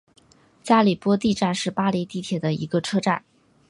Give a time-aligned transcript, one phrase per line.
[0.63, 3.23] 加里波第站是巴黎地铁的一个车站。